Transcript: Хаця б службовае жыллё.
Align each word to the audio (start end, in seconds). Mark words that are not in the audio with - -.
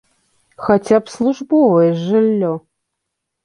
Хаця 0.67 0.97
б 1.03 1.13
службовае 1.17 1.91
жыллё. 2.05 2.53